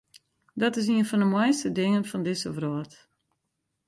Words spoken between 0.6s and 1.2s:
Dat is ien fan